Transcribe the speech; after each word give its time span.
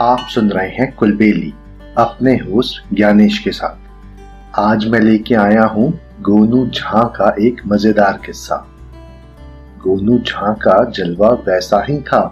आप 0.00 0.18
सुन 0.18 0.50
रहे 0.50 0.68
हैं 0.68 0.92
कुलबेली, 0.92 1.52
अपने 1.98 2.32
होस्ट 2.34 2.94
ज्ञानेश 2.94 3.38
के 3.38 3.50
साथ। 3.50 4.58
आज 4.58 4.86
मैं 4.86 5.00
लेके 5.00 5.34
आया 5.34 5.64
हूँ 5.64 6.00
गोनू 6.20 6.64
झा 6.66 7.02
का 7.04 7.34
एक 7.40 7.60
मज़ेदार 7.66 8.20
किस्सा। 8.26 8.56
गोनू 9.84 10.18
झा 10.18 10.52
का 10.52 10.84
जलवा 10.90 11.28
वैसा 11.28 11.84
ही 11.84 12.00
था, 12.00 12.22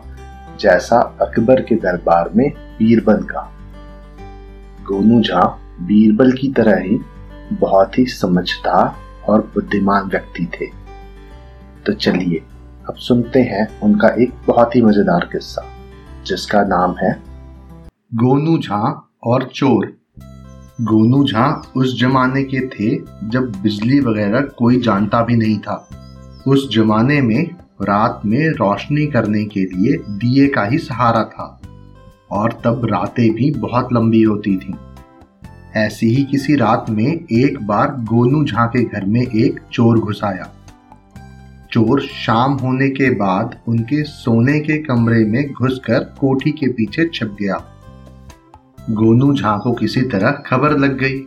जैसा 0.60 1.00
अकबर 1.22 1.62
के 1.62 1.74
दरबार 1.74 2.30
में 2.34 2.50
बीरबल 2.78 3.22
का। 3.22 3.52
गोनू 4.88 5.20
झा 5.22 5.44
बीरबल 5.80 6.32
की 6.32 6.52
तरह 6.52 6.80
ही 6.80 6.98
बहुत 7.52 7.98
ही 7.98 8.06
समझदार 8.06 8.94
और 9.28 9.50
बुद्धिमान 9.54 10.08
व्यक्ति 10.08 10.50
थे। 10.54 10.66
तो 11.86 11.92
चलिए, 11.92 12.42
अब 12.88 12.94
सुनते 12.94 13.42
हैं 13.42 13.68
उनका 13.80 14.08
एक 14.08 14.34
बहुत 14.46 14.76
ही 14.76 14.82
मज़ेदार 14.82 15.28
किस्सा, 15.32 15.70
जिसका 16.26 16.62
नाम 16.62 16.96
है 17.02 17.27
गोनू 18.14 18.58
झा 18.58 19.10
और 19.24 19.42
चोर। 19.54 19.86
गोनू 20.80 21.24
झा 21.24 21.72
उस 21.76 22.00
जमाने 22.00 22.42
के 22.44 22.66
थे 22.66 22.96
जब 23.24 23.52
बिजली 23.62 24.00
वगैरह 24.00 24.40
कोई 24.40 24.80
जानता 24.80 25.24
भी 25.24 25.36
नहीं 25.36 25.58
था। 25.58 25.88
उस 26.46 26.70
जमाने 26.72 27.20
में 27.20 27.50
रात 27.82 28.22
में 28.24 28.48
रोशनी 28.48 29.06
करने 29.06 29.44
के 29.44 29.60
लिए 29.60 29.96
दिए 29.96 30.48
का 30.48 30.64
ही 30.64 30.78
सहारा 30.78 31.24
था 31.24 31.60
और 32.30 32.52
तब 32.64 32.84
रातें 32.84 33.34
भी 33.34 33.50
बहुत 33.50 33.88
लंबी 33.92 34.22
होती 34.22 34.56
थीं। 34.56 34.74
ऐसी 35.76 36.14
ही 36.14 36.24
किसी 36.24 36.54
रात 36.54 36.86
में 36.90 37.24
एक 37.32 37.66
बार 37.66 37.90
गोनू 37.90 38.44
झा 38.44 38.66
के 38.66 38.84
घर 38.84 39.04
में 39.04 39.22
एक 39.22 39.60
चोर 39.72 39.98
घुसाया। 39.98 40.48
चोर 41.72 42.00
शाम 42.00 42.52
होने 42.52 42.88
के 42.88 43.10
बाद 43.10 43.58
उनके 43.68 44.02
सोने 44.02 44.60
के 44.60 44.78
कमरे 44.78 45.24
में 45.24 45.52
घुसकर 45.52 46.14
कोठी 46.20 46.50
के 46.50 46.72
पीछे 46.72 47.10
छप 47.14 47.36
गया। 47.40 47.74
गोनू 48.90 49.34
झा 49.34 49.58
को 49.58 49.72
किसी 49.72 50.00
तरह 50.00 50.30
खबर 50.30 50.78
लग 50.78 50.98
गई। 50.98 51.18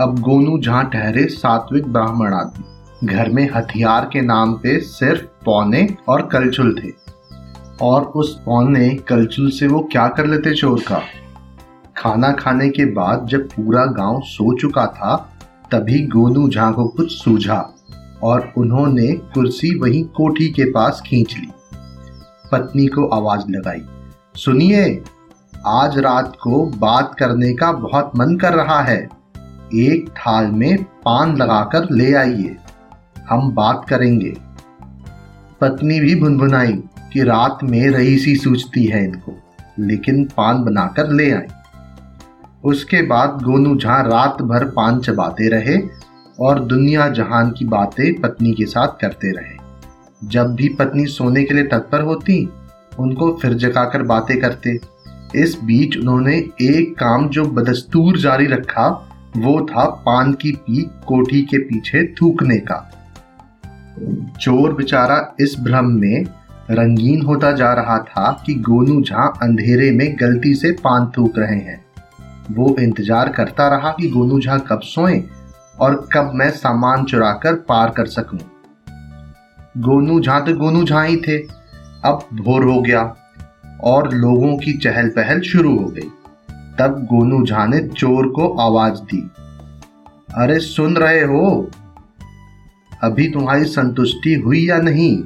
अब 0.00 0.18
गोनू 0.18 0.60
झा 0.60 0.82
ठहरे 0.82 1.24
सात्विक 1.24 1.86
ब्राह्मण 1.86 2.34
आदमी। 2.34 3.06
घर 3.06 3.28
में 3.28 3.50
हथियार 3.54 4.10
के 4.12 4.20
नाम 4.20 4.54
पे 4.54 4.80
सिर्फ़ 4.80 5.44
पौने 5.44 5.96
और 6.08 6.22
कलचुल 6.22 6.76
थे। 6.78 6.92
और 7.82 8.02
उस 8.02 8.42
पौने 8.44 8.88
कलचुल 8.90 9.50
से 9.50 9.66
वो 9.66 9.88
क्या 9.92 10.08
कर 10.08 10.26
लेते 10.26 10.54
चोर 10.54 10.80
का? 10.80 11.02
खाना 11.96 12.32
खाने 12.32 12.68
के 12.68 12.84
बाद 12.84 13.26
जब 13.26 13.48
पूरा 13.48 13.84
गाँव 13.84 14.20
सो 14.20 14.58
चुका 14.58 14.86
था, 14.86 15.38
तभी 15.72 16.06
गोनू 16.06 16.48
झा 16.48 16.70
को 16.72 16.88
कुछ 16.88 17.12
सूझा 17.24 17.74
और 18.22 18.52
उन्होंने 18.56 19.12
कुर्सी 19.12 19.78
वही 19.78 20.02
कोठी 20.02 20.48
के 20.48 20.64
पास 20.64 21.02
खींच 21.06 21.36
ली। 21.36 21.48
पत्नी 22.52 22.86
को 22.86 23.06
आवाज़ 23.06 23.50
लगाई, 23.50 23.82
सुनिए 24.36 25.02
आज 25.66 25.98
रात 25.98 26.36
को 26.42 26.64
बात 26.66 27.14
करने 27.18 27.52
का 27.54 27.72
बहुत 27.72 28.10
मन 28.16 28.36
कर 28.36 28.52
रहा 28.52 28.80
है। 28.80 29.08
एक 29.74 30.10
थाल 30.18 30.46
में 30.46 30.84
पान 31.04 31.36
लगाकर 31.36 31.86
ले 31.90 32.12
आइए। 32.14 32.56
हम 33.28 33.50
बात 33.52 33.84
करेंगे। 33.88 34.36
पत्नी 35.60 36.00
भी 36.00 36.14
भुनभुनाई 36.20 36.72
कि 37.12 37.22
रात 37.22 37.58
में 37.62 37.88
रही 37.90 38.18
सी 38.18 38.36
सूझती 38.36 38.84
है 38.84 39.04
इनको, 39.04 39.32
लेकिन 39.78 40.24
पान 40.24 40.64
बनाकर 40.64 41.10
ले 41.10 41.30
आई 41.30 41.46
उसके 42.64 43.02
बाद 43.02 43.38
गोनू 43.42 43.76
झा 43.76 44.00
रात 44.00 44.42
भर 44.42 44.64
पान 44.64 45.00
चबाते 45.00 45.48
रहे 45.48 45.78
और 46.40 46.60
दुनिया 46.60 47.08
जहान 47.08 47.50
की 47.50 47.64
बातें 47.64 48.20
पत्नी 48.20 48.52
के 48.52 48.64
साथ 48.64 48.88
करते 49.00 49.30
रहे। 49.30 49.56
जब 50.28 50.54
भी 50.54 50.68
पत्नी 50.68 51.06
सोने 51.06 51.44
के 51.44 51.54
लिए 51.54 51.64
तत्पर 51.64 52.00
होती, 52.00 52.48
उनको 52.98 53.38
फिर 53.42 53.54
जगाकर 53.54 54.02
बातें 54.02 54.40
करते। 54.40 54.93
इस 55.34 55.56
बीच 55.64 55.96
उन्होंने 55.96 56.36
एक 56.62 56.94
काम 56.98 57.28
जो 57.28 57.44
बदस्तूर 57.44 58.18
जारी 58.18 58.46
रखा, 58.46 58.88
वो 59.36 59.60
था 59.66 59.84
पान 60.06 60.32
की 60.32 60.52
पी 60.52 60.82
कोठी 61.06 61.42
के 61.42 61.58
पीछे 61.58 62.04
थूकने 62.14 62.58
का। 62.60 62.78
चोर 64.40 64.72
बेचारा 64.74 65.18
इस 65.40 65.56
भ्रम 65.60 65.86
में 65.92 66.24
रंगीन 66.70 67.22
होता 67.22 67.50
जा 67.52 67.72
रहा 67.72 67.98
था 67.98 68.30
कि 68.46 68.54
गोनू 68.62 69.00
झा 69.02 69.26
अंधेरे 69.42 69.90
में 69.90 70.16
गलती 70.20 70.54
से 70.54 70.70
पान 70.84 71.10
थूक 71.16 71.38
रहे 71.38 71.58
हैं। 71.58 71.82
वो 72.50 72.74
इंतज़ार 72.80 73.28
करता 73.28 73.68
रहा 73.68 73.90
कि 73.90 74.08
गोनू 74.10 74.40
झा 74.40 74.58
कब 74.68 74.80
सोए 74.84 75.22
और 75.80 75.94
कब 76.12 76.30
मैं 76.34 76.50
सामान 76.50 77.04
चुराकर 77.04 77.54
पार 77.68 77.90
कर 77.90 78.06
सकूँ। 78.06 78.38
गोनू 79.78 80.20
झा 80.20 80.38
तो 80.40 80.54
गोनू 80.54 80.84
झा 80.84 81.02
ही 81.02 81.16
थे, 81.18 81.38
अब 82.04 82.26
भोर 82.34 82.64
हो 82.64 82.80
गया। 82.82 83.02
और 83.84 84.14
लोगों 84.14 84.56
की 84.56 84.72
चहल 84.72 85.08
पहल 85.08 85.40
शुरू 85.40 85.78
हो 85.78 85.84
गई। 85.84 86.10
तब 86.78 87.04
गोनू 87.04 87.46
झा 87.46 87.66
ने 87.66 87.88
चोर 87.88 88.26
को 88.26 88.48
आवाज़ 88.48 88.94
दी। 88.94 89.30
अरे 90.34 90.58
सुन 90.58 90.96
रहे 90.96 91.20
हो? 91.20 91.70
अभी 93.02 93.30
तुम्हारी 93.30 93.64
संतुष्टि 93.64 94.34
हुई 94.34 94.68
या 94.68 94.78
नहीं? 94.78 95.22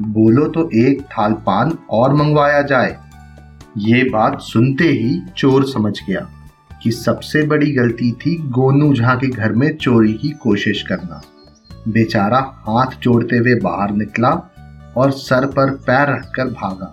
बोलो 0.00 0.46
तो 0.48 0.70
एक 0.74 1.02
थाल 1.02 1.32
पान 1.32 1.78
और 1.90 2.14
मंगवाया 2.14 2.62
जाए। 2.62 2.96
ये 3.78 4.04
बात 4.04 4.40
सुनते 4.40 4.84
ही 4.84 5.22
चोर 5.36 5.64
समझ 5.64 6.00
गया 6.08 6.28
कि 6.82 6.90
सबसे 6.90 7.42
बड़ी 7.42 7.72
गलती 7.72 8.12
थी 8.12 8.36
गोनू 8.36 8.94
झा 8.94 9.14
के 9.14 9.28
घर 9.28 9.52
में 9.52 9.76
चोरी 9.76 10.12
की 10.12 10.30
कोशिश 10.30 10.82
करना। 10.82 11.22
बेचारा 11.88 12.38
हाथ 12.38 12.86
जोड़ते 13.02 13.36
हुए 13.36 13.54
बाहर 13.54 13.90
निकला 13.90 14.52
और 14.96 15.10
सर 15.10 15.46
पर 15.46 15.70
पैर 15.70 16.08
रखकर 16.08 16.44
भागा। 16.44 16.92